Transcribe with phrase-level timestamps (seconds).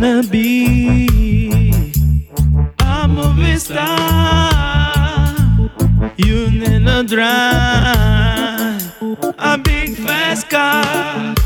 [0.00, 1.08] to be.
[2.80, 4.50] A movie star.
[6.16, 8.82] You never drive
[9.38, 11.37] a big fast car.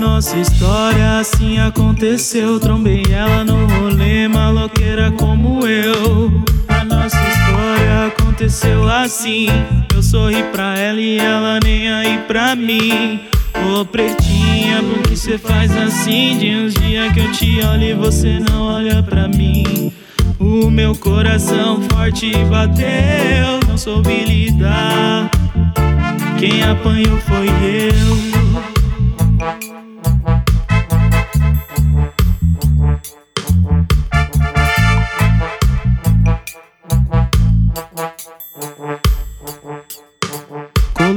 [0.00, 2.58] Nossa história assim aconteceu.
[2.58, 6.42] Trombei ela no rolê, maloqueira como eu.
[6.66, 9.46] A nossa história aconteceu assim.
[9.94, 13.20] Eu sorri pra ela e ela nem aí pra mim.
[13.54, 16.38] Ô pretinha, por que cê faz assim?
[16.38, 19.92] De uns dias que eu te olho e você não olha pra mim.
[20.38, 25.30] O meu coração forte bateu, não soube lidar.
[26.38, 28.30] Quem apanhou foi eu.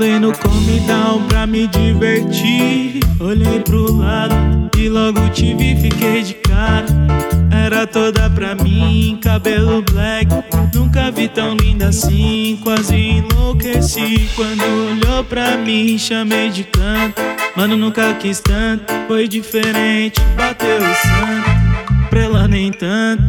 [0.03, 2.99] No come down pra me divertir.
[3.21, 4.35] Olhei pro lado
[4.77, 6.85] e logo te vi, fiquei de cara.
[7.49, 10.27] Era toda pra mim, cabelo black.
[10.75, 14.29] Nunca vi tão linda assim, quase enlouqueci.
[14.35, 17.21] Quando olhou pra mim, chamei de canto.
[17.55, 22.09] Mano, nunca quis tanto, foi diferente, bateu o santo.
[22.09, 23.23] Pra ela nem tanto,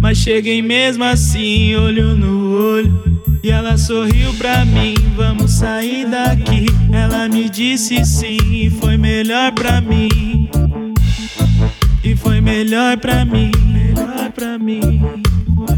[0.00, 2.35] mas cheguei mesmo assim, olho no
[2.76, 3.20] olho.
[3.42, 6.66] E ela sorriu pra mim, vamos sair daqui.
[6.92, 10.48] Ela me disse sim, e foi melhor pra mim.
[12.02, 15.02] E foi melhor pra mim, melhor pra mim,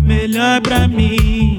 [0.03, 1.59] melhor pra mim.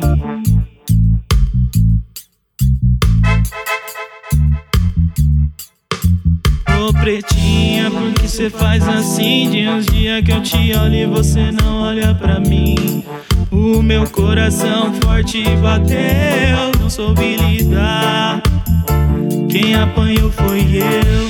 [6.81, 9.49] Ô pretinha, por que cê faz assim?
[9.49, 13.03] De uns dias que eu te olho e você não olha pra mim.
[13.51, 18.41] O meu coração forte bateu, não soube lidar.
[19.49, 21.29] Quem apanhou foi eu.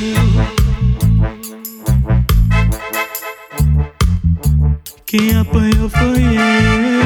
[5.05, 6.98] Quem apanhou foi eu.